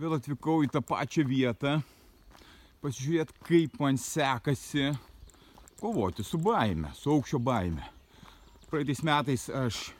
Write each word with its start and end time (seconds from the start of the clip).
vėl 0.00 0.16
atvykau 0.16 0.64
į 0.64 0.70
tą 0.74 0.82
pačią 0.82 1.22
vietą, 1.28 1.78
pasižiūrėti, 2.82 3.36
kaip 3.46 3.76
man 3.80 3.98
sekasi 4.00 4.90
kovoti 5.80 6.24
su 6.26 6.40
baime, 6.42 6.90
su 6.98 7.12
aukščio 7.14 7.38
baime. 7.38 7.84
Praeitais 8.70 9.04
metais 9.06 9.46
aš 9.54 9.92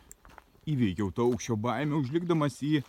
įveikiau 0.67 1.13
tą 1.15 1.29
aukščio 1.29 1.55
baimę, 1.61 1.95
užlipdamas 2.01 2.59
į, 2.67 2.81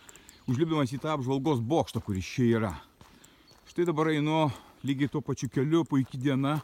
užlipdamas 0.50 0.90
į 0.96 0.98
tą 1.04 1.12
apžvalgos 1.14 1.60
bokštą, 1.62 2.02
kuris 2.02 2.26
čia 2.26 2.48
yra. 2.58 2.72
Štai 3.70 3.86
dabar 3.86 4.10
einu 4.10 4.48
lygiai 4.86 5.12
tuo 5.12 5.22
pačiu 5.22 5.50
keliu, 5.52 5.84
puikiai 5.86 6.22
diena, 6.24 6.56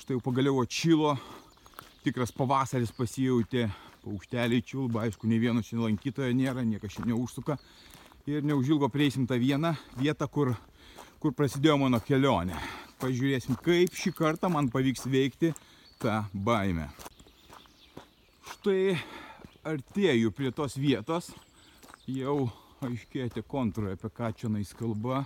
štai 0.00 0.18
jau 0.18 0.24
pagaliau 0.26 0.60
atšilo, 0.60 1.14
tikras 2.04 2.34
pavasaris 2.36 2.92
pasijautė, 2.96 3.70
paukšteliai 4.04 4.64
čiulba, 4.64 5.06
aišku, 5.06 5.28
ne 5.28 5.40
vieno 5.40 5.64
šiandien 5.64 5.86
lankytojo 5.86 6.36
nėra, 6.36 6.64
niekas 6.68 6.98
šiandien 6.98 7.16
neužsuka. 7.16 7.56
Ir 8.28 8.44
neužilgo 8.44 8.90
prieisim 8.92 9.24
tą 9.26 9.38
vieną 9.40 9.72
vietą, 9.96 10.26
kur, 10.28 10.52
kur 11.22 11.32
prasidėjo 11.32 11.78
mano 11.80 12.00
kelionė. 12.04 12.58
Pažiūrėsim, 13.00 13.56
kaip 13.64 13.96
šį 13.96 14.12
kartą 14.12 14.50
man 14.52 14.68
pavyks 14.68 15.06
veikti 15.08 15.54
tą 16.02 16.18
baimę. 16.34 16.90
Štai 18.50 18.98
artėju 19.64 20.34
prie 20.36 20.52
tos 20.52 20.76
vietos, 20.76 21.30
jau 22.04 22.50
aiškėja 22.84 23.30
tie 23.38 23.44
kontūrai, 23.44 23.96
apie 23.96 24.12
ką 24.12 24.30
čia 24.36 24.52
nais 24.52 24.74
kalba 24.76 25.24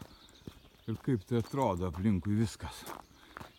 ir 0.86 0.98
kaip 1.02 1.26
tai 1.26 1.42
atrodo 1.42 1.90
aplinkui 1.90 2.38
viskas. 2.38 2.84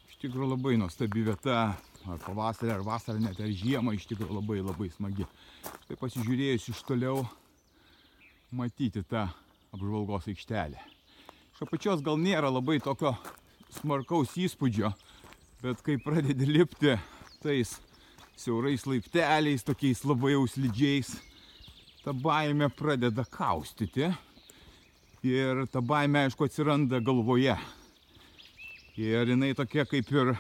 Iš 0.08 0.22
tikrųjų 0.23 0.53
labai 0.55 0.77
nuostabi 0.80 1.27
vieta, 1.27 1.73
ar 2.08 2.20
pavasarį, 2.23 2.72
ar 2.72 2.83
vasarą, 2.88 3.20
net 3.20 3.39
ar 3.44 3.52
žiemą 3.52 3.97
iš 3.97 4.08
tikrųjų 4.14 4.39
labai 4.39 4.61
labai 4.64 4.92
smagi. 4.95 5.27
Štai 5.86 5.99
pasižiūrėjus 5.99 6.70
iš 6.72 6.86
toliau, 6.88 7.25
matyti 8.56 9.03
tą 9.03 9.28
apžvalgos 9.75 10.30
aikštelę. 10.31 10.80
Iš 11.56 11.64
apačios 11.66 12.03
gal 12.03 12.20
nėra 12.20 12.50
labai 12.52 12.80
tokio 12.84 13.14
smarkaus 13.75 14.36
įspūdžio, 14.39 14.92
bet 15.64 15.84
kai 15.84 15.98
pradedi 16.00 16.48
lipti 16.48 16.95
tais 17.44 17.76
siaurais 18.39 18.86
laipteliais, 18.88 19.64
tokiais 19.64 20.03
labai 20.08 20.36
auslidžiais, 20.39 21.14
ta 22.03 22.14
baime 22.14 22.70
pradeda 22.72 23.26
kaustyti 23.28 24.09
ir 25.26 25.66
ta 25.72 25.81
baime, 25.81 26.26
aišku, 26.26 26.45
atsiranda 26.45 27.00
galvoje. 27.03 27.56
Ir 28.95 29.31
jinai 29.31 29.56
tokia 29.58 29.88
kaip 29.89 30.11
ir 30.14 30.36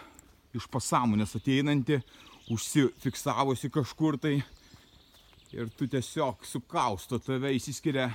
iš 0.55 0.67
pasąmonės 0.71 1.35
ateinanti, 1.35 1.99
užsifiksavusi 2.53 3.71
kažkur 3.73 4.19
tai. 4.21 4.37
Ir 5.53 5.69
tu 5.77 5.87
tiesiog 5.87 6.45
sukausto 6.47 7.19
tave, 7.21 7.51
įsiskiria 7.53 8.09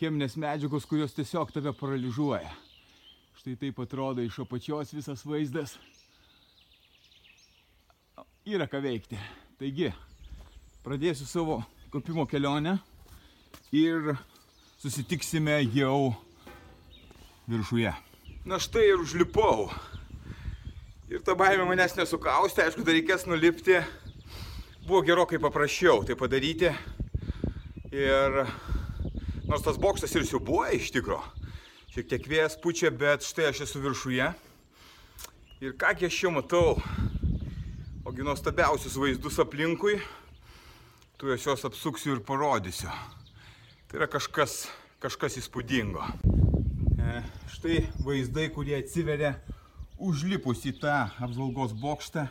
cheminės 0.00 0.36
medžiagos, 0.40 0.86
kurios 0.88 1.14
tiesiog 1.16 1.52
tave 1.54 1.72
paralyžiuoja. 1.76 2.50
Štai 3.40 3.56
taip 3.56 3.80
atrodo 3.80 4.20
iš 4.20 4.42
apačios 4.44 4.92
visas 4.92 5.24
vaizdas. 5.24 5.78
Yra 8.44 8.66
ką 8.68 8.82
veikti. 8.84 9.16
Taigi, 9.60 9.90
pradėsiu 10.84 11.28
savo 11.28 11.60
kopimo 11.92 12.26
kelionę 12.28 12.76
ir 13.72 14.14
susitiksime 14.80 15.58
jau 15.74 16.12
viršuje. 17.48 17.92
Na 18.44 18.60
štai 18.60 18.86
ir 18.92 19.00
užlipau. 19.02 19.68
Ir 21.10 21.20
ta 21.26 21.34
baimė 21.36 21.66
manęs 21.68 21.96
nesukaustė, 21.98 22.68
aišku, 22.68 22.84
dar 22.86 22.96
reikės 22.96 23.26
nulipti. 23.28 23.80
Buvo 24.90 25.04
gerokai 25.06 25.38
paprasčiau 25.38 26.00
tai 26.02 26.16
padaryti. 26.18 26.66
Ir 27.94 28.38
nors 29.46 29.62
tas 29.62 29.76
bokštas 29.78 30.16
ir 30.18 30.24
siubuoja 30.26 30.72
iš 30.74 30.88
tikro, 30.90 31.20
šiek 31.94 32.08
tiek 32.10 32.26
vėjas 32.26 32.56
pučia, 32.58 32.90
bet 32.90 33.22
štai 33.22 33.52
aš 33.52 33.60
esu 33.68 33.84
viršuje. 33.84 34.26
Ir 35.62 35.76
kągi 35.78 36.08
aš 36.08 36.16
čia 36.18 36.32
matau, 36.34 36.72
ogi 38.02 38.26
nuostabiausius 38.26 38.98
vaizdus 38.98 39.38
aplinkui, 39.38 40.00
tu 41.22 41.30
juos 41.30 41.64
apsuksiu 41.70 42.16
ir 42.16 42.24
parodysiu. 42.26 42.90
Tai 43.86 44.02
yra 44.02 44.10
kažkas, 44.10 44.64
kažkas 44.98 45.38
įspūdingo. 45.44 46.02
E, 46.98 47.22
štai 47.54 47.84
vaizdai, 48.02 48.50
kurie 48.50 48.74
atsiveria 48.82 49.36
užlipus 50.02 50.66
į 50.66 50.80
tą 50.82 50.98
apžvalgos 51.22 51.78
bokštą. 51.78 52.26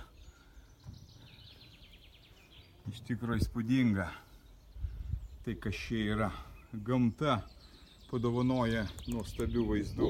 Iš 2.89 3.03
tikrųjų 3.05 3.43
įspūdinga. 3.43 4.05
Tai 5.45 5.53
kas 5.61 5.77
čia 5.77 5.99
yra. 6.15 6.29
Gamta 6.73 7.35
padovanoja 8.09 8.87
nuostabių 9.11 9.65
vaizdų. 9.67 10.07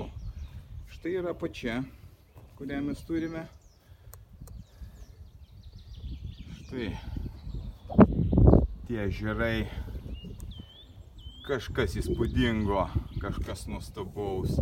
Štai 0.94 1.18
yra 1.20 1.34
pačia, 1.36 1.82
kurią 2.56 2.78
mes 2.86 3.02
turime. 3.08 3.42
Štai 6.62 6.88
tie 8.88 9.10
žerai 9.12 9.68
kažkas 11.50 11.98
įspūdingo, 12.00 12.86
kažkas 13.20 13.68
nuostabaus. 13.68 14.56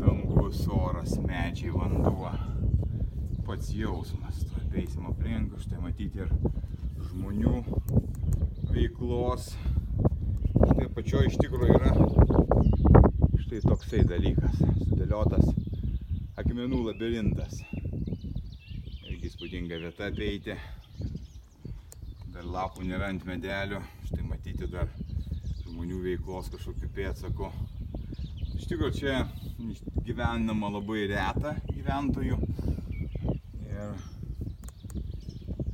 Dangus, 0.00 0.64
oras, 0.80 1.18
medžiai, 1.28 1.76
vanduo. 1.76 2.32
Pats 3.44 3.76
jausmas. 3.76 4.46
To 4.48 4.64
eisim 4.80 5.12
aplinkui, 5.12 5.60
štai 5.60 5.84
matyti 5.84 6.24
ir 6.24 6.32
žmonių 7.12 7.58
veiklos. 8.72 9.50
Štai 10.72 10.86
pačioje 10.96 11.28
iš 11.28 11.36
tikrųjų 11.42 11.74
yra 11.76 11.90
štai 13.42 13.60
toksai 13.66 14.00
dalykas. 14.08 14.60
Sudėliotas 14.86 15.50
akmenų 16.40 16.78
labirintas. 16.86 17.58
Irgi 19.10 19.28
įspūdinga 19.28 19.80
vieta 19.82 20.08
apeiti. 20.08 20.56
Dar 22.32 22.48
lapų 22.48 22.86
nėra 22.88 23.10
ant 23.12 23.26
medelių. 23.28 23.82
Štai 24.08 24.24
matyti 24.30 24.70
dar 24.72 24.88
žmonių 25.66 26.00
veiklos 26.06 26.48
kažkokiu 26.54 26.88
pėtsaku. 26.96 27.50
Iš 28.56 28.70
tikrųjų 28.70 28.92
čia 29.02 29.26
gyvenama 30.06 30.72
labai 30.78 31.04
reta 31.12 31.58
gyventojų. 31.68 32.40
Ir 33.68 33.92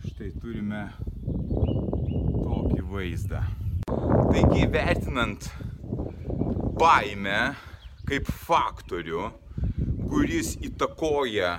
štai 0.08 0.32
turime 0.42 0.82
vaizdą. 2.98 3.40
Taigi 4.32 4.66
vertinant 4.74 5.46
baimę 6.78 7.54
kaip 8.08 8.30
faktorių, 8.46 9.28
kuris 10.08 10.54
įtakoja 10.66 11.58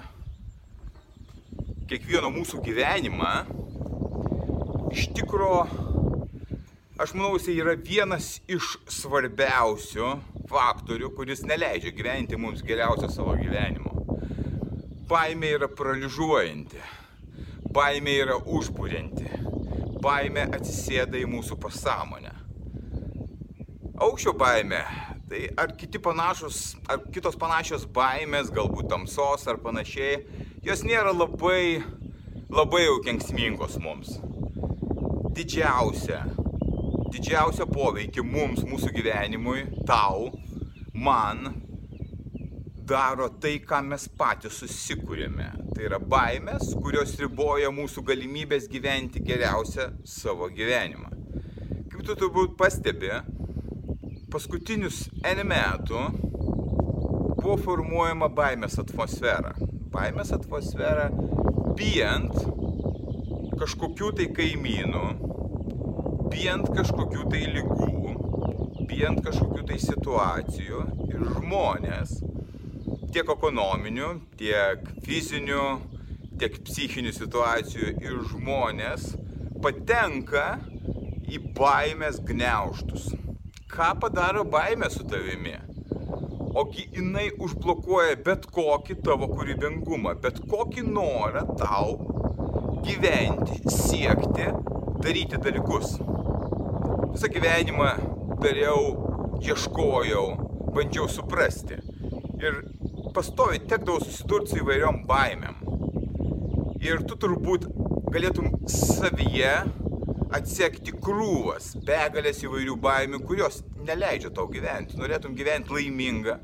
kiekvieno 1.89 2.31
mūsų 2.33 2.59
gyvenimą, 2.65 3.31
iš 4.91 5.07
tikrųjų 5.17 5.61
aš 6.99 7.13
manau, 7.15 7.35
jisai 7.37 7.55
yra 7.61 7.75
vienas 7.77 8.31
iš 8.51 8.75
svarbiausių 8.99 10.11
faktorių, 10.49 11.13
kuris 11.15 11.45
neleidžia 11.47 11.93
gyventi 11.95 12.39
mums 12.41 12.65
geriausio 12.65 13.07
savo 13.13 13.37
gyvenimo. 13.39 13.93
Baimė 15.09 15.55
yra 15.55 15.69
paralyžiuojanti, 15.71 16.83
baimė 17.73 18.17
yra 18.25 18.35
užbūrinti, 18.43 19.29
baimė 20.03 20.47
atsisėda 20.55 21.19
į 21.19 21.27
mūsų 21.31 21.59
pasąmonę. 21.63 22.33
Aukščio 23.99 24.33
baimė, 24.39 24.81
tai 25.29 25.45
ar 25.59 25.75
kiti 25.79 25.99
panašus, 26.03 26.77
ar 26.87 27.03
kitos 27.13 27.35
panašios 27.39 27.85
baimės, 27.95 28.51
galbūt 28.55 28.89
tamsos 28.93 29.47
ar 29.51 29.59
panašiai, 29.63 30.23
jos 30.63 30.85
nėra 30.87 31.11
labai, 31.15 31.81
labai 32.49 32.85
jau 32.85 32.99
kenksmingos 33.05 33.75
mums. 33.83 34.19
Didžiausia 35.35 36.23
didžiausią 37.13 37.65
poveikį 37.73 38.23
mums, 38.25 38.63
mūsų 38.67 38.91
gyvenimui, 38.93 39.63
tau, 39.87 40.29
man, 40.93 41.55
daro 42.89 43.29
tai, 43.41 43.57
ką 43.65 43.81
mes 43.89 44.07
patys 44.19 44.61
susikūrėme. 44.61 45.49
Tai 45.79 45.85
yra 45.87 45.97
baimės, 46.11 46.73
kurios 46.83 47.13
riboja 47.21 47.69
mūsų 47.71 48.01
galimybės 48.09 48.65
gyventi 48.67 49.21
geriausią 49.23 49.85
savo 50.03 50.49
gyvenimą. 50.51 51.07
Kaip 51.87 52.01
tu 52.03 52.15
turbūt 52.19 52.57
pastebi, 52.59 53.13
paskutinius 54.27 55.05
N 55.23 55.39
metų 55.47 56.01
buvo 57.37 57.55
formuojama 57.63 58.27
baimės 58.27 58.75
atmosfera. 58.83 59.53
Baimės 59.93 60.33
atmosfera 60.35 61.05
bijant 61.79 62.35
kažkokių 63.63 64.11
tai 64.19 64.27
kaimynų, 64.35 65.05
bijant 66.27 66.73
kažkokių 66.75 67.23
tai 67.31 67.45
lygų, 67.55 68.17
bijant 68.83 69.23
kažkokių 69.23 69.63
tai 69.71 69.79
situacijų 69.87 70.83
ir 71.07 71.23
žmonės 71.37 72.19
tiek 73.13 73.29
ekonominių, 73.29 74.09
tiek 74.39 74.85
fizinių, 75.05 75.63
tiek 76.39 76.59
psichinių 76.67 77.13
situacijų 77.15 77.95
ir 78.03 78.19
žmonės 78.31 79.13
patenka 79.63 80.59
į 81.29 81.41
baimės 81.57 82.21
gneuštus. 82.25 83.09
Ką 83.69 83.89
padaro 84.01 84.45
baimė 84.47 84.89
su 84.93 85.03
tavimi? 85.09 85.57
Ogi 86.59 86.87
jinai 86.95 87.27
užblokuoja 87.37 88.15
bet 88.25 88.47
kokį 88.49 88.95
tavo 89.05 89.27
kūrybingumą, 89.29 90.15
bet 90.23 90.39
kokį 90.49 90.85
norą 90.87 91.43
tau 91.59 91.97
gyventi, 92.87 93.59
siekti, 93.69 94.47
daryti 95.03 95.37
dalykus. 95.43 95.99
Visą 97.13 97.29
gyvenimą 97.35 97.91
dariau, 98.41 98.81
ieškojau, 99.43 100.25
bandžiau 100.73 101.07
suprasti. 101.11 101.77
Ir 102.39 102.63
pastovi 103.15 103.59
tekdavau 103.63 104.03
susidurti 104.03 104.53
su 104.53 104.61
įvairiom 104.63 105.03
baimėm. 105.09 105.59
Ir 106.83 107.03
tu 107.07 107.17
turbūt 107.19 107.67
galėtum 108.13 108.53
savyje 108.69 109.53
atsekti 110.35 110.93
krūvas, 110.93 111.73
begalės 111.85 112.43
įvairių 112.45 112.77
baimių, 112.81 113.19
kurios 113.25 113.63
neleidžia 113.85 114.31
tau 114.35 114.47
gyventi. 114.51 114.97
Norėtum 114.99 115.35
gyventi 115.37 115.73
laimingą, 115.73 116.37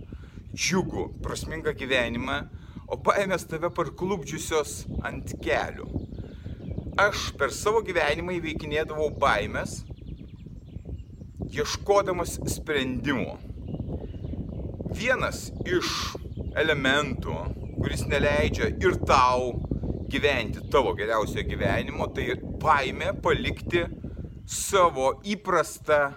džiugų, 0.55 1.07
prasmingą 1.23 1.75
gyvenimą, 1.77 2.39
o 2.89 2.97
baimės 3.01 3.45
tave 3.49 3.69
parklubdžiusios 3.73 4.83
ant 5.05 5.35
kelių. 5.43 5.87
Aš 7.01 7.31
per 7.39 7.51
savo 7.51 7.81
gyvenimą 7.85 8.37
įveikinėdavau 8.39 9.09
baimės, 9.19 9.83
ieškodamas 11.55 12.37
sprendimų. 12.51 13.35
Vienas 14.95 15.49
iš 15.67 16.15
elementų, 16.59 17.35
kuris 17.79 18.05
neleidžia 18.09 18.71
ir 18.81 18.97
tau 19.07 19.53
gyventi 20.11 20.63
tavo 20.71 20.93
geriausio 20.95 21.43
gyvenimo, 21.47 22.07
tai 22.15 22.35
baimė 22.61 23.13
palikti 23.23 23.83
savo 24.45 25.15
įprastą 25.25 26.15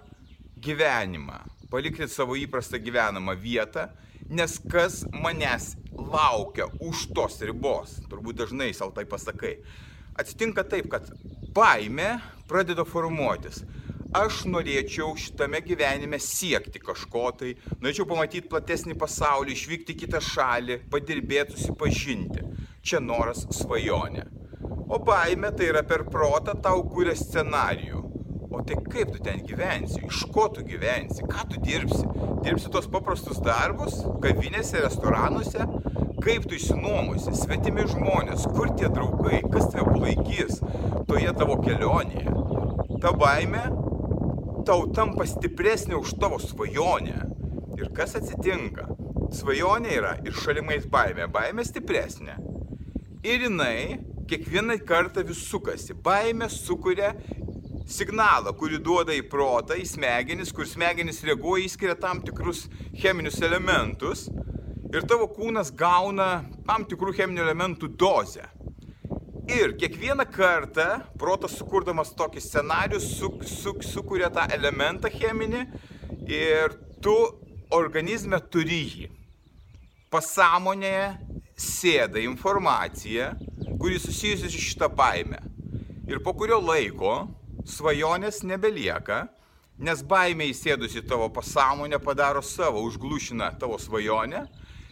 gyvenimą, 0.63 1.41
palikti 1.73 2.09
savo 2.11 2.37
įprastą 2.39 2.81
gyvenamą 2.85 3.35
vietą, 3.41 3.89
nes 4.29 4.59
kas 4.71 5.03
manęs 5.13 5.73
laukia 5.93 6.69
už 6.85 7.09
tos 7.17 7.41
ribos, 7.43 7.99
turbūt 8.11 8.43
dažnai 8.43 8.73
savo 8.77 8.93
tai 8.95 9.07
pasakai. 9.09 9.57
Atsitinka 10.19 10.65
taip, 10.67 10.91
kad 10.93 11.11
baimė 11.55 12.19
pradeda 12.51 12.85
formuotis. 12.87 13.63
Aš 14.17 14.47
norėčiau 14.49 15.11
šitame 15.21 15.59
gyvenime 15.61 16.17
siekti 16.17 16.81
kažko 16.81 17.27
tai, 17.37 17.51
norėčiau 17.83 18.07
pamatyti 18.09 18.49
platesnį 18.49 18.95
pasaulį, 18.97 19.53
išvykti 19.53 19.93
į 19.93 19.99
kitą 20.01 20.21
šalį, 20.25 20.79
padirbėti, 20.89 21.59
susipažinti. 21.59 22.41
Čia 22.81 23.03
noras 23.05 23.45
svajonė. 23.53 24.25
O 24.89 24.97
baime 25.05 25.51
tai 25.53 25.67
yra 25.69 25.83
per 25.85 26.07
protą 26.09 26.55
tau 26.57 26.81
kūrė 26.89 27.13
scenarijų. 27.21 28.01
O 28.49 28.63
tai 28.65 28.79
kaip 28.81 29.13
tu 29.13 29.21
ten 29.27 29.43
gyvensi, 29.45 30.01
iš 30.09 30.23
ko 30.33 30.47
tu 30.57 30.65
gyvensi, 30.65 31.27
ką 31.29 31.45
tu 31.53 31.61
dirbsi? 31.61 32.07
Dirbsi 32.47 32.73
tos 32.73 32.89
paprastus 32.89 33.43
darbus, 33.45 33.99
kavinėse, 34.25 34.81
restoranuose, 34.87 35.67
kaip 36.25 36.49
tu 36.49 36.57
išsinuomosi, 36.57 37.37
svetimi 37.37 37.85
žmonės, 37.93 38.49
kur 38.57 38.73
tie 38.73 38.89
draugai, 38.89 39.43
kas 39.53 39.69
tave 39.69 39.85
palaikys 39.93 40.63
toje 41.13 41.37
tavo 41.37 41.61
kelionėje. 41.61 42.33
Ta 43.05 43.13
baime 43.13 43.67
tau 44.69 44.85
tampa 44.93 45.25
stipresnė 45.25 45.97
už 45.97 46.19
tavo 46.21 46.37
svajonę. 46.43 47.23
Ir 47.79 47.89
kas 47.97 48.19
atsitinka? 48.19 48.85
Svajonė 49.33 49.95
yra 49.97 50.13
ir 50.27 50.37
šalimais 50.37 50.85
baimė, 50.93 51.29
baimė 51.33 51.65
stipresnė. 51.65 52.35
Ir 53.25 53.47
jinai 53.47 54.01
kiekvieną 54.29 54.77
kartą 54.89 55.25
vis 55.25 55.41
sukasi. 55.49 55.97
Baimė 56.05 56.51
sukuria 56.53 57.15
signalą, 57.89 58.53
kurį 58.61 58.83
duoda 58.85 59.17
į 59.17 59.25
protą, 59.33 59.79
į 59.79 59.87
smegenis, 59.89 60.53
kur 60.53 60.69
smegenis 60.69 61.23
reaguoja, 61.25 61.65
įskiria 61.65 61.97
tam 61.97 62.21
tikrus 62.25 62.67
cheminius 63.01 63.41
elementus 63.41 64.27
ir 64.93 65.09
tavo 65.09 65.31
kūnas 65.33 65.73
gauna 65.77 66.43
tam 66.69 66.85
tikrų 66.89 67.17
cheminių 67.17 67.47
elementų 67.47 67.95
dozę. 67.97 68.45
Ir 69.49 69.73
kiekvieną 69.81 70.27
kartą 70.29 70.85
protas 71.17 71.55
sukurdamas 71.57 72.11
tokį 72.13 72.41
scenarių 72.45 72.99
su, 73.01 73.31
su, 73.49 73.73
sukuria 73.81 74.29
tą 74.29 74.43
elementą 74.53 75.09
cheminį 75.09 75.63
ir 76.29 76.75
tu 77.01 77.15
organizme 77.73 78.37
turi 78.53 78.83
jį. 78.91 79.07
Pasąmonėje 80.13 81.07
sėda 81.57 82.21
informacija, 82.21 83.31
kuri 83.81 83.97
susijusi 83.97 84.53
su 84.53 84.61
šitą 84.67 84.91
baimę. 84.93 85.41
Ir 86.09 86.21
po 86.21 86.37
kurio 86.37 86.61
laiko 86.61 87.17
svajonės 87.65 88.43
nebelieka, 88.45 89.31
nes 89.81 90.05
baimė 90.05 90.51
įsėdusi 90.53 91.07
tavo 91.09 91.31
pasąmonę 91.33 91.97
padaro 92.05 92.45
savo, 92.45 92.85
užglušina 92.85 93.55
tavo 93.57 93.81
svajonę 93.81 94.45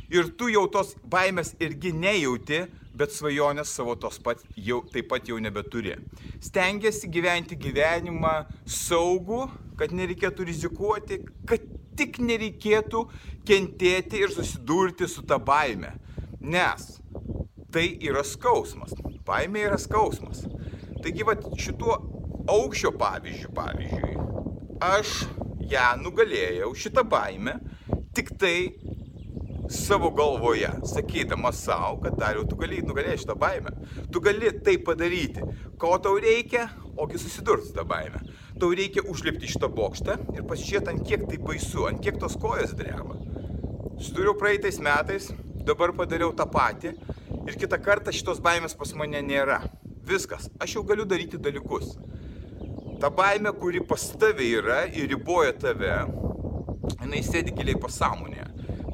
ir 0.08 0.32
tu 0.38 0.48
jau 0.48 0.64
tos 0.72 0.94
baimės 1.04 1.52
irgi 1.60 1.92
nejauti, 1.92 2.64
bet 2.96 3.14
svajonės 3.14 3.72
savo 3.76 3.94
tos 4.00 4.18
pat 4.22 4.42
jau, 4.56 4.80
taip 4.92 5.10
pat 5.12 5.28
jau 5.28 5.38
nebeturi. 5.42 5.96
Stengiasi 6.44 7.10
gyventi 7.12 7.58
gyvenimą 7.60 8.34
saugų, 8.64 9.44
kad 9.80 9.92
nereikėtų 9.96 10.46
rizikuoti, 10.48 11.20
kad 11.48 11.64
tik 11.96 12.20
nereikėtų 12.20 13.06
kentėti 13.48 14.20
ir 14.24 14.32
susidurti 14.34 15.08
su 15.08 15.24
ta 15.28 15.38
baime. 15.38 15.94
Nes 16.40 16.96
tai 17.72 17.90
yra 18.08 18.24
skausmas. 18.24 18.94
Baimė 19.26 19.66
yra 19.68 19.78
skausmas. 19.80 20.44
Taigi, 21.02 21.24
va, 21.26 21.34
šituo 21.60 21.96
aukščio 22.50 22.92
pavyzdžiu, 22.98 23.50
pavyzdžiui, 23.56 24.14
aš 24.86 25.12
ją 25.70 25.88
nugalėjau, 26.00 26.70
šitą 26.78 27.02
baimę, 27.10 27.56
tik 28.16 28.32
tai 28.40 28.56
savo 29.72 30.10
galvoje, 30.14 30.70
sakydamas 30.92 31.60
savo, 31.64 32.00
kad 32.04 32.18
dariau, 32.20 32.46
tu 32.48 32.58
gali 32.60 32.82
nugalėti 32.84 33.24
šitą 33.24 33.36
baimę. 33.40 33.74
Tu 34.12 34.22
gali 34.22 34.52
tai 34.64 34.76
padaryti. 34.82 35.44
Ko 35.80 35.96
tau 36.02 36.20
reikia, 36.22 36.68
ogi 36.96 37.20
susidurti 37.20 37.70
su 37.70 37.76
tą 37.76 37.86
baimę. 37.88 38.22
Tau 38.60 38.72
reikia 38.72 39.04
užlipti 39.10 39.50
šitą 39.50 39.70
bokštą 39.72 40.18
ir 40.36 40.46
pasižiūrėti, 40.48 40.92
ant 40.94 41.06
kiek 41.06 41.26
tai 41.28 41.40
baisu, 41.42 41.86
ant 41.90 42.02
kiek 42.04 42.18
tos 42.22 42.38
kojas 42.40 42.74
dreba. 42.78 43.18
Sudūriau 43.96 44.36
praeitais 44.38 44.78
metais, 44.82 45.30
dabar 45.66 45.92
padariau 45.96 46.34
tą 46.36 46.46
patį 46.52 46.94
Ir 47.46 47.54
kitą 47.54 47.78
kartą 47.78 48.10
šitos 48.10 48.40
baimės 48.42 48.72
pas 48.74 48.90
mane 48.98 49.20
nėra. 49.22 49.60
Viskas, 50.06 50.48
aš 50.62 50.72
jau 50.76 50.82
galiu 50.86 51.04
daryti 51.06 51.38
dalykus. 51.38 51.92
Ta 52.98 53.10
baimė, 53.14 53.52
kuri 53.60 53.84
pas 53.86 54.02
tave 54.18 54.48
yra 54.58 54.80
ir 54.90 55.06
riboja 55.12 55.52
tave, 55.54 55.92
jinai 57.04 57.22
sėdi 57.22 57.54
giliai 57.54 57.78
pasąmonėje. 57.78 58.48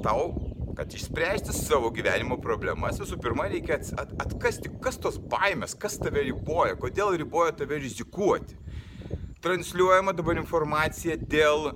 Tau, 0.05 0.27
kad 0.77 0.95
išspręsti 0.95 1.55
savo 1.57 1.91
gyvenimo 1.95 2.39
problemas, 2.43 3.01
visų 3.03 3.19
pirma 3.23 3.49
reikia 3.53 3.79
at 4.01 4.13
atkasti, 4.25 4.73
kas 4.83 4.99
tos 5.03 5.19
baimės, 5.33 5.77
kas 5.79 5.99
tave 6.01 6.25
riboja, 6.27 6.77
kodėl 6.81 7.17
riboja 7.21 7.55
tave 7.63 7.81
rizikuoti. 7.83 8.59
Transliuojama 9.43 10.15
dabar 10.15 10.39
informacija 10.39 11.17
dėl 11.19 11.73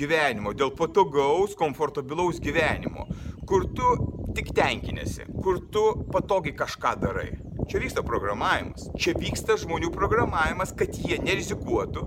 gyvenimo, 0.00 0.54
dėl 0.56 0.72
patogaus, 0.76 1.54
komfortabilaus 1.58 2.40
gyvenimo, 2.42 3.06
kur 3.46 3.66
tu 3.76 3.92
tik 4.36 4.52
tenkinėsi, 4.56 5.26
kur 5.44 5.60
tu 5.72 5.84
patogiai 6.12 6.56
kažką 6.56 6.94
darai. 7.02 7.30
Čia 7.70 7.82
vyksta 7.82 8.02
programavimas. 8.06 8.88
Čia 8.98 9.14
vyksta 9.18 9.54
žmonių 9.60 9.92
programavimas, 9.94 10.72
kad 10.74 10.96
jie 10.96 11.20
nerizikuotų, 11.22 12.06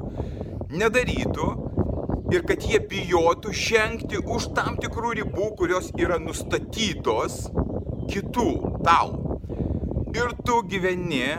nedarytų 0.74 1.48
ir 2.32 2.46
kad 2.48 2.64
jie 2.64 2.80
bijotų 2.90 3.52
žengti 3.58 4.22
už 4.22 4.52
tam 4.58 4.78
tikrų 4.82 5.18
ribų, 5.20 5.50
kurios 5.60 5.92
yra 6.00 6.20
nustatytos 6.22 7.50
kitų 8.12 8.50
tau. 8.86 9.40
Ir 10.14 10.36
tu 10.46 10.62
gyveni 10.70 11.34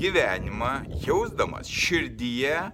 gyvenimą 0.00 0.74
jausdamas 1.04 1.68
širdyje 1.68 2.70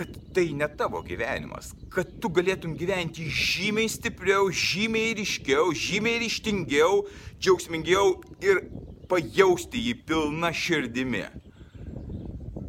kad 0.00 0.14
tai 0.34 0.52
ne 0.56 0.68
tavo 0.78 1.02
gyvenimas, 1.04 1.74
kad 1.92 2.08
tu 2.22 2.30
galėtum 2.32 2.72
gyventi 2.78 3.26
žymiai 3.28 3.90
stipriau, 3.90 4.46
žymiai 4.48 5.12
ryškiau, 5.18 5.74
žymiai 5.76 6.22
ryštingiau, 6.22 7.02
džiaugsmingiau 7.36 8.14
ir 8.40 8.62
pajausti 9.10 9.82
jį 9.90 9.94
pilna 10.08 10.54
širdimi. 10.56 11.26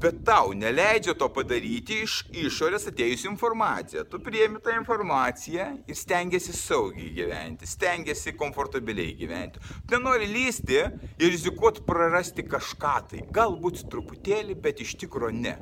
Bet 0.02 0.24
tau 0.26 0.50
neleidžia 0.58 1.14
to 1.14 1.28
padaryti 1.30 2.00
iš 2.02 2.14
išorės 2.42 2.88
atėjusi 2.90 3.28
informacija. 3.30 4.02
Tu 4.10 4.18
priemi 4.26 4.58
tą 4.64 4.74
informaciją 4.80 5.68
ir 5.86 6.00
stengiasi 6.00 6.56
saugiai 6.58 7.12
gyventi, 7.14 7.70
stengiasi 7.70 8.34
komfortabiliai 8.40 9.14
gyventi. 9.20 9.62
Tu 9.86 9.94
nenori 9.94 10.26
lysti 10.32 10.80
ir 10.82 11.28
rizikuoti 11.28 11.86
prarasti 11.86 12.48
kažką 12.50 12.96
tai. 13.12 13.22
Galbūt 13.38 13.84
truputėlį, 13.94 14.58
bet 14.64 14.82
iš 14.82 14.96
tikro 15.04 15.30
ne. 15.30 15.60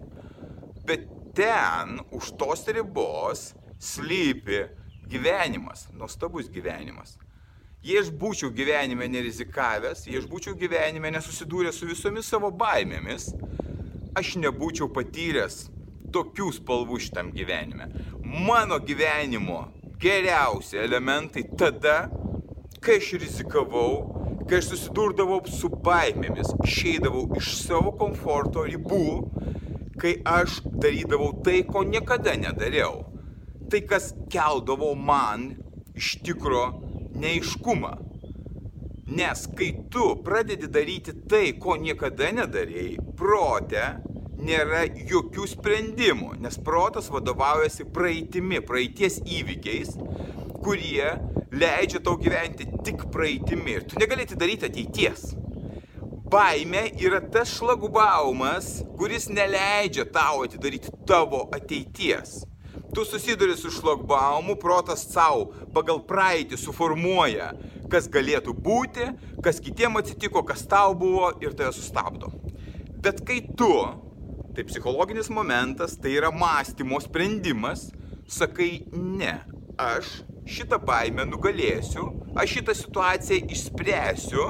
Bet 0.87 1.09
ten, 1.35 1.99
už 2.15 2.31
tos 2.39 2.63
ribos, 2.71 3.49
slypi 3.75 4.69
gyvenimas, 5.11 5.89
nuostabus 5.91 6.47
gyvenimas. 6.47 7.17
Jei 7.83 7.99
aš 7.99 8.09
būčiau 8.21 8.55
gyvenime 8.55 9.07
nerizikavęs, 9.11 10.07
jei 10.07 10.19
aš 10.19 10.31
būčiau 10.31 10.55
gyvenime 10.59 11.11
nesusidūręs 11.15 11.79
su 11.79 11.87
visomis 11.87 12.27
savo 12.27 12.51
baimėmis, 12.51 13.33
aš 14.19 14.35
nebūčiau 14.43 14.89
patyręs 14.93 15.67
tokių 16.13 16.49
spalvų 16.59 16.99
šitam 17.05 17.31
gyvenime. 17.35 17.89
Mano 18.23 18.79
gyvenimo 18.83 19.67
geriausi 20.01 20.79
elementai 20.79 21.45
tada, 21.57 22.09
kai 22.83 22.97
aš 22.99 23.13
rizikavau, 23.23 23.93
kai 24.49 24.59
aš 24.61 24.73
susidurdavau 24.73 25.41
su 25.51 25.69
baimėmis, 25.85 26.53
išeidavau 26.65 27.27
iš 27.39 27.53
savo 27.63 27.93
komforto 27.99 28.65
ribų, 28.67 29.05
kai 29.99 30.17
aš 30.27 30.61
darydavau 30.65 31.33
tai, 31.45 31.61
ko 31.67 31.83
niekada 31.87 32.35
nedariau. 32.39 33.05
Tai, 33.69 33.81
kas 33.85 34.13
keldavo 34.31 34.95
man 34.97 35.51
iš 35.99 36.15
tikro 36.25 36.63
neiškumą. 37.19 37.91
Nes 39.09 39.47
kai 39.57 39.71
tu 39.89 40.11
pradedi 40.25 40.69
daryti 40.69 41.15
tai, 41.29 41.51
ko 41.61 41.75
niekada 41.81 42.29
nedarėjai, 42.39 42.99
protė 43.17 43.85
nėra 44.39 44.85
jokių 44.87 45.47
sprendimų, 45.53 46.33
nes 46.43 46.57
protas 46.65 47.09
vadovaujasi 47.11 47.87
praeitimi, 47.93 48.61
praeities 48.65 49.19
įvykiais, 49.25 49.95
kurie 50.63 51.13
leidžia 51.51 52.01
tau 52.03 52.17
gyventi 52.19 52.67
tik 52.85 53.07
praeitimi 53.13 53.77
ir 53.77 53.87
tu 53.89 53.99
negali 53.99 54.27
atidaryti 54.27 54.69
ateities. 54.69 55.31
Baime 56.29 56.91
yra 57.01 57.23
tas 57.33 57.49
šlagubaumas, 57.55 58.83
kuris 58.99 59.31
neleidžia 59.33 60.05
tau 60.13 60.43
atidaryti 60.45 60.91
tavo 61.09 61.47
ateities. 61.55 62.43
Tu 62.93 63.05
susiduri 63.05 63.55
su 63.57 63.71
šlogbaumu, 63.73 64.55
protas 64.61 65.07
savo 65.09 65.49
pagal 65.73 66.03
praeitį 66.09 66.57
suformuoja, 66.57 67.51
kas 67.89 68.09
galėtų 68.09 68.53
būti, 68.53 69.07
kas 69.45 69.61
kitiem 69.61 69.97
atsitiko, 69.97 70.43
kas 70.45 70.65
tau 70.69 70.93
buvo 70.97 71.31
ir 71.41 71.57
tave 71.57 71.73
sustabdo. 71.73 72.31
Bet 73.01 73.23
kai 73.25 73.39
tu, 73.57 73.73
tai 74.55 74.65
psichologinis 74.67 75.29
momentas, 75.29 75.95
tai 75.97 76.15
yra 76.17 76.31
mąstymo 76.31 76.99
sprendimas, 77.01 77.89
sakai 78.27 78.85
ne, 78.93 79.39
aš 79.79 80.19
šitą 80.49 80.79
baimę 80.81 81.25
nugalėsiu, 81.29 82.09
aš 82.37 82.57
šitą 82.57 82.75
situaciją 82.77 83.49
išspręsiu, 83.53 84.45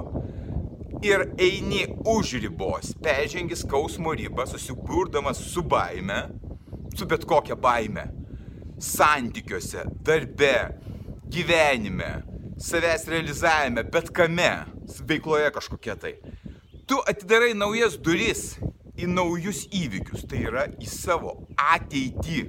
ir 1.01 1.31
eini 1.39 1.85
už 2.05 2.33
ribos, 2.43 2.93
peržengi 3.03 3.55
skausmo 3.55 4.13
ribą, 4.13 4.45
susiburdamas 4.47 5.37
su 5.37 5.63
baime, 5.63 6.27
su 6.95 7.05
bet 7.05 7.25
kokia 7.25 7.55
baime, 7.55 8.03
santykiuose, 8.79 9.85
darbe, 10.03 10.55
gyvenime, 11.31 12.11
savęs 12.59 13.07
realizavime, 13.07 13.83
bet 13.83 14.11
kame, 14.11 14.51
veikloje 15.07 15.51
kažkokia 15.55 15.95
tai. 15.95 16.15
Tu 16.87 16.97
atidarai 17.07 17.53
naujas 17.53 17.95
duris 18.01 18.57
į 18.99 19.09
naujus 19.09 19.65
įvykius, 19.75 20.25
tai 20.29 20.43
yra 20.49 20.67
į 20.79 20.89
savo 20.89 21.37
ateitį. 21.55 22.43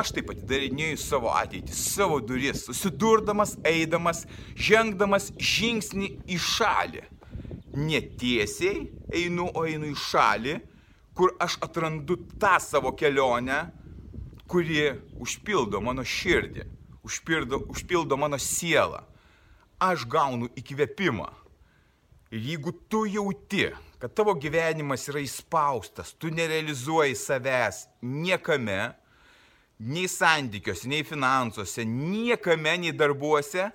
Aš 0.00 0.14
taip 0.16 0.30
atidarinėjau 0.32 0.98
savo 1.00 1.32
ateitį, 1.36 1.74
savo 1.76 2.18
duris, 2.24 2.64
susidurdamas, 2.66 3.58
eidamas, 3.68 4.24
žengdamas 4.56 5.30
žingsnį 5.36 6.14
į 6.32 6.38
šalį 6.40 7.04
netiesiai 7.72 8.90
einu, 9.12 9.48
o 9.54 9.64
einu 9.66 9.90
į 9.92 9.96
šalį, 9.98 10.56
kur 11.16 11.34
aš 11.40 11.58
atrandu 11.64 12.18
tą 12.40 12.56
savo 12.60 12.92
kelionę, 12.96 13.64
kuri 14.48 14.92
užpildo 15.20 15.80
mano 15.80 16.04
širdį, 16.04 16.66
užpildo, 17.06 17.62
užpildo 17.72 18.18
mano 18.20 18.38
sielą. 18.40 19.02
Aš 19.82 20.06
gaunu 20.06 20.50
įkvėpimą. 20.56 21.28
Ir 22.32 22.44
jeigu 22.52 22.72
tu 22.88 23.04
jauti, 23.08 23.72
kad 24.02 24.10
tavo 24.18 24.32
gyvenimas 24.34 25.04
yra 25.12 25.20
įspaustas, 25.22 26.08
tu 26.18 26.26
nerealizuoji 26.34 27.14
savęs 27.14 27.84
niekame, 28.02 28.96
nei 29.78 30.08
santykiuose, 30.10 30.88
nei 30.90 31.04
finansuose, 31.06 31.84
niekame, 31.86 32.74
nei 32.82 32.90
darbuose, 32.98 33.68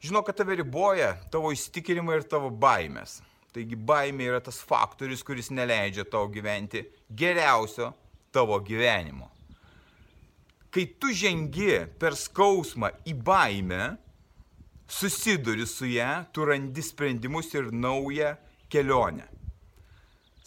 žinok, 0.00 0.30
kad 0.30 0.40
tave 0.40 0.56
riboja 0.62 1.12
tavo 1.28 1.52
įsitikinimai 1.52 2.16
ir 2.16 2.26
tavo 2.32 2.48
baimės. 2.48 3.18
Taigi 3.52 3.76
baimė 3.76 4.30
yra 4.30 4.40
tas 4.44 4.62
faktorius, 4.64 5.20
kuris 5.20 5.52
neleidžia 5.52 6.08
tau 6.08 6.30
gyventi 6.32 6.86
geriausio 7.12 7.92
tavo 8.32 8.56
gyvenimo. 8.64 9.28
Kai 10.72 10.88
tu 10.96 11.12
žengi 11.12 11.82
per 12.00 12.16
skausmą 12.16 12.94
į 13.04 13.20
baimę, 13.20 13.96
susiduri 14.88 15.68
su 15.68 15.92
ją, 15.92 16.22
tu 16.32 16.48
randi 16.48 16.80
sprendimus 16.84 17.52
ir 17.52 17.68
naują 17.68 18.38
kelionę. 18.72 19.36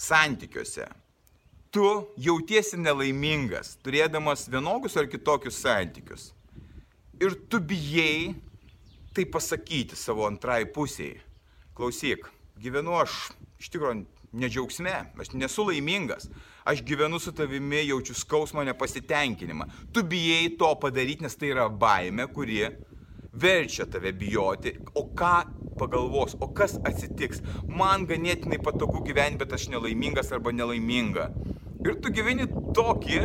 Santykiuose. 0.01 0.87
Tu 1.71 1.87
jautiesi 2.19 2.79
nelaimingas, 2.81 3.75
turėdamas 3.85 4.47
vienokius 4.51 4.97
ar 4.99 5.07
kitokius 5.07 5.59
santykius. 5.61 6.31
Ir 7.21 7.37
tu 7.47 7.61
bijai 7.61 8.33
tai 9.13 9.27
pasakyti 9.29 9.95
savo 9.95 10.25
antrai 10.25 10.65
pusiai. 10.65 11.19
Klausyk, 11.77 12.25
gyvenu 12.59 12.97
aš 12.97 13.13
iš 13.61 13.69
tikrųjų 13.71 14.01
nedžiaugsme, 14.41 14.95
aš 15.21 15.31
nesu 15.37 15.67
laimingas, 15.67 16.27
aš 16.67 16.81
gyvenu 16.87 17.19
su 17.21 17.33
tavimi, 17.35 17.83
jaučiu 17.85 18.15
skausmą, 18.17 18.65
nepasitenkinimą. 18.71 19.67
Tu 19.93 20.03
bijai 20.03 20.49
to 20.57 20.73
padaryti, 20.81 21.27
nes 21.27 21.37
tai 21.37 21.53
yra 21.53 21.67
baime, 21.69 22.25
kurie 22.33 22.71
verčia 23.33 23.85
tave 23.85 24.11
bijoti, 24.13 24.73
o 24.95 25.07
ką 25.15 25.35
pagalvos, 25.79 26.35
o 26.39 26.51
kas 26.53 26.77
atsitiks. 26.85 27.41
Man 27.67 28.05
ganėtinai 28.09 28.59
patogu 28.63 29.03
gyventi, 29.07 29.39
bet 29.41 29.55
aš 29.55 29.69
nelaimingas 29.71 30.31
arba 30.35 30.53
nelaiminga. 30.55 31.29
Ir 31.81 31.97
tu 32.03 32.11
gyveni 32.13 32.45
tokį 32.75 33.21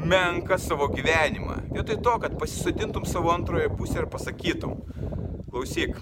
menką 0.00 0.56
savo 0.58 0.88
gyvenimą. 0.88 1.58
Vietoj 1.74 2.00
to, 2.04 2.14
kad 2.22 2.38
pasisodintum 2.40 3.04
savo 3.04 3.34
antroje 3.34 3.68
pusę 3.76 4.00
ir 4.00 4.08
pasakytum, 4.08 4.78
klausyk, 5.50 5.98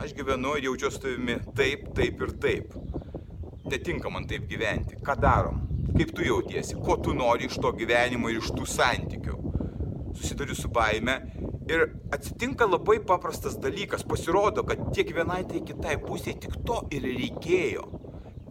aš 0.00 0.14
gyvenu 0.16 0.56
ir 0.56 0.70
jaučiuosi 0.70 1.02
tavimi 1.02 1.36
taip, 1.58 1.90
taip 1.96 2.22
ir 2.22 2.32
taip. 2.40 2.78
Netinka 3.68 4.10
man 4.10 4.24
taip 4.28 4.48
gyventi. 4.48 4.96
Ką 5.04 5.18
darom? 5.20 5.60
Kaip 5.92 6.14
tu 6.16 6.24
jautiesi? 6.24 6.78
Ko 6.80 6.96
tu 7.04 7.12
nori 7.14 7.50
iš 7.50 7.58
to 7.60 7.72
gyvenimo 7.76 8.30
ir 8.32 8.40
iš 8.40 8.50
tų 8.56 8.66
santykių? 8.68 9.36
Susiduriu 10.16 10.56
su 10.56 10.68
baime 10.72 11.18
ir 11.72 11.88
atsitinka 12.12 12.66
labai 12.68 12.98
paprastas 13.00 13.56
dalykas. 13.60 14.04
Pasirodo, 14.08 14.64
kad 14.68 14.84
tiek 14.94 15.12
vienai, 15.16 15.42
tiek 15.48 15.64
kitai 15.72 15.98
pusiai 16.02 16.36
tik 16.40 16.58
to 16.66 16.82
ir 16.92 17.06
reikėjo. 17.08 17.88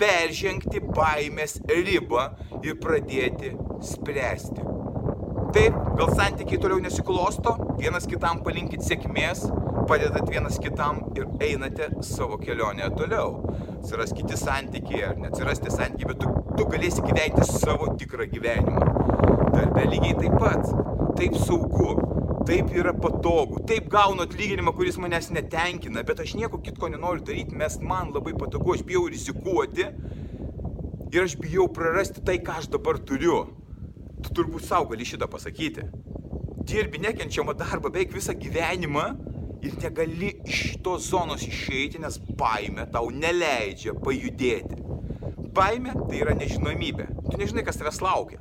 Peržengti 0.02 0.82
baimės 0.82 1.60
ribą 1.70 2.32
ir 2.66 2.80
pradėti 2.82 3.54
spręsti. 3.86 4.66
Taip, 5.52 5.76
gal 6.00 6.14
santykiai 6.16 6.62
toliau 6.64 6.80
nesiklosto, 6.80 7.58
vienas 7.76 8.06
kitam 8.08 8.40
palinkit 8.46 8.86
sėkmės, 8.88 9.44
padedat 9.90 10.30
vienas 10.32 10.56
kitam 10.64 11.02
ir 11.20 11.28
einate 11.44 11.90
savo 12.08 12.38
kelionę 12.40 12.88
toliau. 12.96 13.42
Atsiras 13.82 14.14
kiti 14.16 14.38
santykiai 14.40 15.04
ar 15.10 15.20
neatsirasti 15.20 15.74
santykiai, 15.74 16.14
bet 16.14 16.22
tu, 16.24 16.32
tu 16.56 16.70
galėsi 16.72 17.04
gyventi 17.04 17.44
savo 17.50 17.92
tikrą 18.00 18.30
gyvenimą. 18.32 18.88
Darbė 19.52 19.86
lygiai 19.92 20.16
taip 20.22 20.40
pat. 20.40 20.72
Taip 21.20 21.36
saugu, 21.36 21.98
taip 22.48 22.72
yra 22.76 22.94
patogu, 22.94 23.62
taip 23.68 23.90
gaunu 23.92 24.26
atlyginimą, 24.26 24.74
kuris 24.76 24.98
manęs 25.02 25.30
netenkina, 25.36 26.04
bet 26.08 26.22
aš 26.24 26.36
nieko 26.40 26.60
kitko 26.64 26.90
nenoriu 26.92 27.24
daryti, 27.28 27.58
mes 27.58 27.78
man 27.82 28.12
labai 28.16 28.34
patogu, 28.38 28.76
aš 28.76 28.84
bijau 28.88 29.06
rizikuoti 29.12 29.88
ir 31.12 31.24
aš 31.24 31.36
bijau 31.42 31.68
prarasti 31.74 32.24
tai, 32.26 32.40
ką 32.44 32.62
aš 32.62 32.70
dabar 32.74 33.00
turiu. 33.08 33.44
Tu 34.22 34.34
turbūt 34.38 34.66
savo 34.68 34.92
gali 34.92 35.06
šitą 35.08 35.28
pasakyti. 35.32 35.88
Dirbi 36.68 37.02
nekenčiamą 37.02 37.56
darbą 37.58 37.90
beveik 37.90 38.14
visą 38.14 38.36
gyvenimą 38.38 39.06
ir 39.66 39.78
negali 39.82 40.36
iš 40.46 40.78
tos 40.86 41.10
zonos 41.10 41.44
išeiti, 41.46 42.02
nes 42.02 42.20
baime 42.38 42.86
tau 42.94 43.10
neleidžia 43.14 43.96
pajudėti. 43.98 44.78
Baime 45.52 45.94
tai 46.06 46.22
yra 46.22 46.36
nežinomybė. 46.38 47.10
Tu 47.28 47.40
nežinai, 47.42 47.66
kas 47.68 47.80
tavęs 47.82 48.00
laukia. 48.02 48.40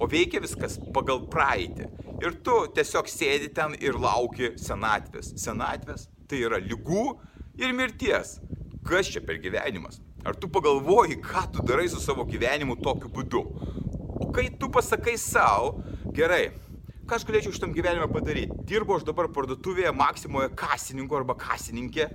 O 0.00 0.08
veikia 0.08 0.40
viskas 0.40 0.78
pagal 0.94 1.26
praeitį. 1.30 1.90
Ir 2.20 2.34
tu 2.44 2.54
tiesiog 2.76 3.08
sėdi 3.08 3.48
ten 3.56 3.72
ir 3.80 3.96
lauki 3.96 4.52
senatvės. 4.60 5.32
Senatvės 5.40 6.08
tai 6.28 6.42
yra 6.44 6.58
lygų 6.60 7.04
ir 7.60 7.72
mirties. 7.76 8.38
Kas 8.84 9.08
čia 9.12 9.22
per 9.24 9.38
gyvenimas? 9.40 10.00
Ar 10.24 10.36
tu 10.36 10.50
pagalvoji, 10.52 11.16
ką 11.24 11.46
tu 11.54 11.64
darai 11.64 11.86
su 11.88 12.00
savo 12.00 12.26
gyvenimu 12.28 12.76
tokiu 12.84 13.08
būdu? 13.12 13.40
O 14.20 14.28
kai 14.36 14.50
tu 14.60 14.68
pasakai 14.72 15.16
savo, 15.20 15.80
gerai, 16.16 16.50
ką 17.08 17.16
aš 17.16 17.24
galėčiau 17.28 17.56
šitam 17.56 17.72
gyvenime 17.76 18.08
padaryti? 18.12 18.58
Dirbu 18.68 18.98
aš 18.98 19.06
dabar 19.08 19.30
parduotuvėje, 19.32 19.94
Maksimoje 19.96 20.52
kasininku 20.60 21.16
arba 21.16 21.38
kasininkė. 21.40 22.10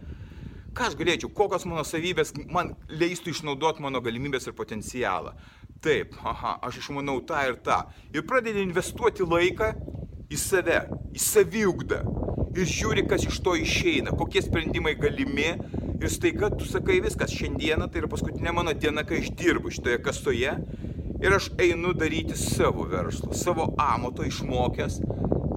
Ką 0.75 0.89
aš 0.91 0.99
galėčiau, 0.99 1.31
kokios 1.33 1.65
mano 1.65 1.81
savybės 1.87 2.35
man 2.53 2.75
leistų 2.93 3.33
išnaudoti 3.33 3.81
mano 3.81 4.03
galimybės 4.05 4.45
ir 4.45 4.57
potencialą. 4.57 5.33
Taip, 5.81 6.13
aha, 6.25 6.59
aš 6.65 6.83
išmanau 6.83 7.19
tą 7.25 7.41
ir 7.49 7.57
tą. 7.65 7.81
Ir 8.13 8.25
pradedi 8.27 8.61
investuoti 8.65 9.25
laiką 9.25 9.73
į 10.31 10.39
save, 10.39 10.79
į 11.15 11.21
saviugdą. 11.21 12.01
Ir 12.55 12.69
žiūri, 12.71 13.03
kas 13.09 13.25
iš 13.27 13.41
to 13.43 13.55
išeina, 13.59 14.13
kokie 14.15 14.43
sprendimai 14.43 14.95
galimi. 14.99 15.55
Ir 15.95 16.11
staiga 16.11 16.49
tu 16.51 16.67
sakai 16.67 16.99
viskas, 17.03 17.33
šiandieną 17.35 17.89
tai 17.91 18.01
yra 18.01 18.09
paskutinė 18.11 18.53
mano 18.55 18.73
diena, 18.75 19.03
kai 19.07 19.21
aš 19.23 19.31
dirbu 19.37 19.71
šitoje 19.73 19.99
kasoje. 20.03 20.55
Ir 21.23 21.35
aš 21.35 21.49
einu 21.63 21.93
daryti 21.95 22.35
savo 22.37 22.85
verslą, 22.91 23.31
savo 23.35 23.69
amato 23.79 24.25
išmokęs 24.27 24.99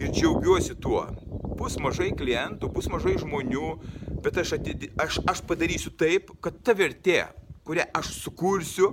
ir 0.02 0.12
džiaugiuosi 0.14 0.78
tuo. 0.82 1.04
Bus 1.58 1.75
mažai 1.82 2.12
klientų, 2.14 2.70
bus 2.70 2.87
mažai 2.90 3.16
žmonių, 3.18 3.72
bet 4.22 4.38
aš, 4.38 4.54
atidi, 4.60 4.92
aš, 5.02 5.18
aš 5.26 5.42
padarysiu 5.46 5.90
taip, 5.98 6.30
kad 6.42 6.62
ta 6.62 6.75
vertė, 6.78 7.25
kurią 7.66 7.88
aš 7.98 8.12
sukursiu, 8.22 8.92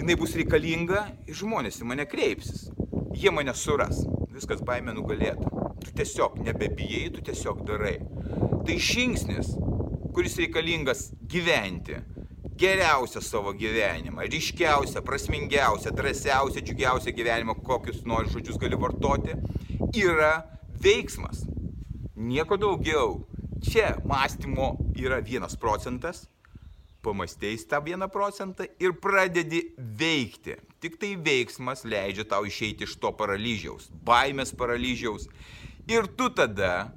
jinai 0.00 0.16
bus 0.18 0.34
reikalinga 0.40 1.04
ir 1.28 1.36
žmonės 1.36 1.82
į 1.84 1.90
mane 1.92 2.08
kreipsis. 2.08 2.70
Jie 3.16 3.32
mane 3.32 3.52
suras 3.56 4.02
viskas 4.36 4.62
baimė 4.66 4.94
nugalėta. 4.96 5.50
Tu 5.84 5.94
tiesiog 5.96 6.40
nebebijai, 6.44 7.08
tu 7.14 7.24
tiesiog 7.24 7.64
darai. 7.68 7.96
Tai 8.66 8.76
žingsnis, 8.90 9.54
kuris 10.16 10.36
reikalingas 10.40 11.10
gyventi 11.28 12.00
geriausią 12.56 13.20
savo 13.20 13.52
gyvenimą, 13.52 14.24
ryškiausią, 14.32 15.02
prasmingiausią, 15.04 15.90
drąsiausią, 15.90 16.60
džiugiausią 16.60 17.12
gyvenimą, 17.12 17.54
kokius 17.54 18.04
nori 18.08 18.30
žodžius 18.32 18.56
gali 18.60 18.78
vartoti, 18.80 19.36
yra 20.00 20.32
veiksmas. 20.82 21.44
Nieko 22.16 22.56
daugiau. 22.56 23.26
Čia 23.66 23.96
mąstymo 24.04 24.76
yra 25.00 25.20
vienas 25.24 25.56
procentas, 25.56 26.26
pamastėjai 27.06 27.62
tą 27.70 27.80
vieną 27.86 28.08
procentą 28.12 28.66
ir 28.82 28.96
pradedi 29.02 29.62
veikti. 29.78 30.58
Tik 30.82 30.98
tai 31.00 31.14
veiksmas 31.28 31.86
leidžia 31.88 32.26
tau 32.28 32.46
išeiti 32.48 32.86
iš 32.86 32.96
to 33.02 33.12
paralyžiaus, 33.16 33.88
baimės 34.06 34.52
paralyžiaus. 34.56 35.28
Ir 35.86 36.08
tu 36.18 36.28
tada 36.34 36.90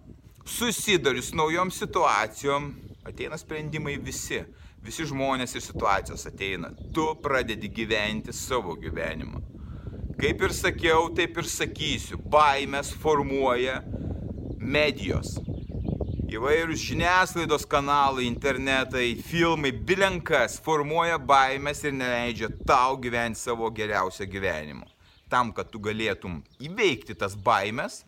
susidari 0.50 1.22
su 1.22 1.38
naujom 1.38 1.72
situacijom, 1.72 2.74
ateina 3.06 3.38
sprendimai 3.38 4.00
visi. 4.01 4.42
Visi 4.80 5.04
žmonės 5.04 5.58
ir 5.58 5.63
situacijos 5.63 6.24
ateina. 6.30 6.70
Tu 6.96 7.04
pradedi 7.24 7.68
gyventi 7.68 8.32
savo 8.34 8.78
gyvenimą. 8.80 9.42
Kaip 10.20 10.42
ir 10.44 10.56
sakiau, 10.56 11.10
taip 11.16 11.36
ir 11.39 11.48
sakysiu. 11.51 12.20
Baimės 12.32 12.94
formuoja 13.04 13.82
medijos 14.60 15.36
įvairūs 16.30 16.84
žiniasklaidos 16.86 17.66
kanalai, 17.70 18.28
internetai, 18.30 19.16
filmai, 19.26 19.72
bilenkas 19.74 20.60
formuoja 20.62 21.18
baimės 21.18 21.82
ir 21.88 21.96
neleidžia 21.98 22.52
tau 22.70 23.00
gyventi 23.02 23.42
savo 23.42 23.70
geriausią 23.74 24.28
gyvenimą. 24.30 24.86
Tam, 25.30 25.52
kad 25.54 25.70
tu 25.74 25.82
galėtum 25.82 26.40
įveikti 26.62 27.16
tas 27.18 27.34
baimės, 27.34 28.04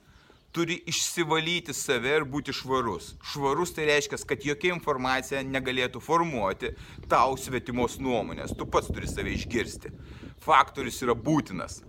turi 0.54 0.78
išsivalyti 0.92 1.74
save 1.74 2.14
ir 2.20 2.28
būti 2.28 2.54
švarus. 2.54 3.16
Švarus 3.32 3.74
tai 3.78 3.88
reiškia, 3.90 4.20
kad 4.28 4.46
jokia 4.46 4.76
informacija 4.76 5.42
negalėtų 5.48 6.02
formuoti 6.04 6.74
tau 7.10 7.38
svetimos 7.40 7.98
nuomonės. 8.02 8.54
Tu 8.58 8.68
pats 8.70 8.92
turi 8.92 9.10
save 9.10 9.34
išgirsti. 9.38 9.94
Faktorius 10.42 11.02
yra 11.06 11.16
būtinas 11.16 11.82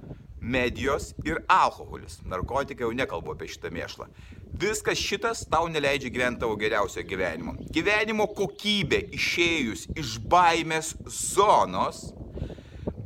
medijos 0.43 1.12
ir 1.25 1.43
alkoholis. 1.51 2.21
Narkotikai 2.29 2.87
jau 2.87 2.95
nekalbu 2.97 3.35
apie 3.35 3.51
šitą 3.53 3.73
mėšlą. 3.75 4.09
Viskas 4.52 5.00
šitas 5.00 5.47
tau 5.49 5.68
neleidžia 5.73 6.11
gyventi 6.12 6.42
tavo 6.42 6.56
geriausio 6.61 7.02
gyvenimo. 7.09 7.54
Gyvenimo 7.73 8.26
kokybė 8.37 9.00
išėjus 9.16 9.87
iš 9.96 10.18
baimės 10.29 10.92
zonos, 11.09 12.11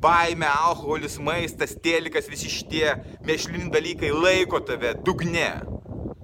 baime, 0.02 0.48
alkoholis, 0.50 1.18
maistas, 1.22 1.76
telikas, 1.82 2.28
visi 2.30 2.50
šitie 2.52 2.90
mėšlini 3.26 3.70
dalykai 3.72 4.10
laiko 4.12 4.60
tave 4.66 4.92
dugne, 5.06 5.48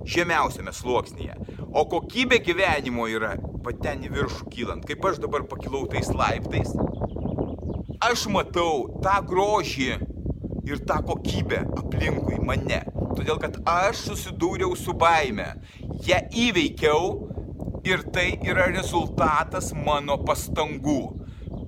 žemiausiame 0.05 0.75
sluoksnyje. 0.75 1.39
O 1.73 1.87
kokybė 1.89 2.43
gyvenimo 2.45 3.07
yra 3.09 3.37
paten 3.65 4.03
į 4.05 4.11
viršų 4.13 4.49
kylant. 4.53 4.89
Kaip 4.89 5.07
aš 5.09 5.23
dabar 5.23 5.47
pakilau 5.49 5.87
tais 5.91 6.11
laiptais, 6.13 6.75
aš 8.03 8.27
matau 8.35 8.89
tą 9.05 9.21
grožį 9.31 9.93
ir 10.67 10.83
tą 10.89 10.99
kokybę 11.07 11.63
aplinkui 11.81 12.43
mane. 12.43 12.83
Todėl, 13.17 13.39
kad 13.43 13.59
aš 13.69 14.07
susidūriau 14.09 14.77
su 14.79 14.95
baime, 14.97 15.49
ją 16.07 16.19
įveikiau 16.47 17.11
ir 17.89 18.05
tai 18.15 18.29
yra 18.47 18.69
rezultatas 18.73 19.73
mano 19.77 20.19
pastangų. 20.27 21.01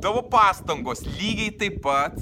Tavo 0.05 0.23
pastangos 0.31 1.05
lygiai 1.07 1.53
taip 1.61 1.83
pat 1.85 2.17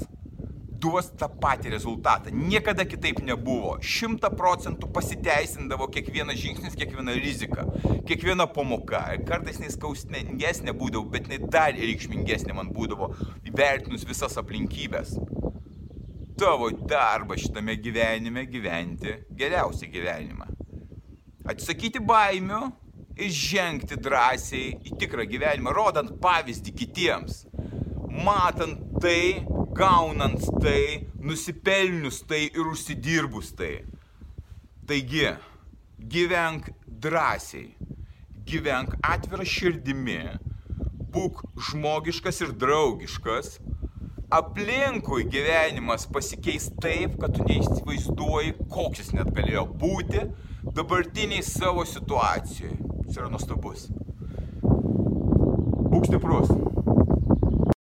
duos 0.83 1.07
tą 1.19 1.29
patį 1.41 1.71
rezultatą. 1.71 2.31
Niekada 2.35 2.83
kitaip 2.89 3.21
nebuvo. 3.23 3.77
Šimta 3.79 4.31
procentų 4.33 4.89
pasiteisindavo 4.95 5.87
kiekvienas 5.93 6.41
žingsnis, 6.41 6.75
kiekviena 6.79 7.15
rizika, 7.15 7.67
kiekviena 8.09 8.49
pamoka. 8.51 9.05
Kartais 9.27 9.61
neskausmingesnė 9.63 10.75
būdavo, 10.75 11.07
bet 11.13 11.31
net 11.31 11.47
dar 11.53 11.71
reikšmingesnė 11.77 12.57
man 12.57 12.73
būdavo, 12.75 13.13
įvertinus 13.47 14.03
visas 14.09 14.35
aplinkybės 14.41 15.15
tavo 16.39 16.69
darbas 16.71 17.43
šitame 17.43 17.75
gyvenime 17.75 18.45
gyventi 18.45 19.17
geriausią 19.37 19.89
gyvenimą. 19.93 20.47
Atsisakyti 21.49 21.99
baimių 21.99 22.61
ir 23.19 23.33
žengti 23.37 23.97
drąsiai 23.99 24.73
į 24.87 24.95
tikrą 25.01 25.25
gyvenimą, 25.29 25.73
rodant 25.75 26.13
pavyzdį 26.23 26.73
kitiems. 26.79 27.43
Matant 28.25 28.79
tai, 29.01 29.43
gaunant 29.75 30.41
tai, 30.61 31.09
nusipelnius 31.19 32.21
tai 32.29 32.45
ir 32.47 32.69
užsidirbus 32.71 33.53
tai. 33.57 33.83
Taigi, 34.87 35.29
gyvenk 35.97 36.71
drąsiai, 36.87 37.73
gyvenk 38.47 38.97
atvirą 39.03 39.45
širdimi, 39.47 40.21
būk 41.13 41.43
žmogiškas 41.69 42.41
ir 42.43 42.53
draugiškas, 42.59 43.57
aplinkui 44.33 45.27
gyvenimas 45.29 46.07
pasikeis 46.09 46.71
taip, 46.81 47.19
kad 47.21 47.35
tu 47.35 47.45
neįsivaizduoji, 47.45 48.55
koks 48.73 49.03
jis 49.03 49.11
net 49.17 49.29
galėjo 49.35 49.67
būti 49.83 50.25
dabartiniai 50.73 51.45
savo 51.45 51.85
situacijoje. 51.85 52.79
Jis 53.05 53.19
yra 53.19 53.29
nuostabus. 53.29 53.89
Būk 55.93 56.09
stiprus. 56.09 56.72